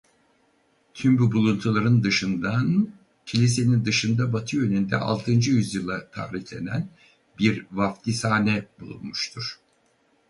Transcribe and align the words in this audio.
Tüm 0.93 1.19
bu 1.19 1.31
buluntuların 1.31 2.03
dışından 2.03 2.89
kilisenin 3.25 3.85
dışında 3.85 4.33
batı 4.33 4.55
yönünde 4.57 4.95
altıncı 4.97 5.51
yüzyıla 5.51 6.11
tarihlenen 6.11 6.89
bir 7.39 7.65
vaftizhane 7.71 8.67
bulunmuştur. 8.79 9.59